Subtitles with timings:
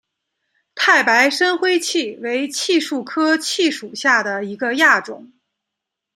[0.73, 5.31] 太白深灰槭为槭树科槭属下的一个亚种。